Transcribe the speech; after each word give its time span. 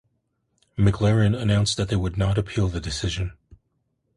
McLaren 0.79 1.39
announced 1.39 1.77
that 1.77 1.89
they 1.89 1.95
would 1.95 2.17
not 2.17 2.35
appeal 2.39 2.67
the 2.69 2.79
decision. 2.79 3.33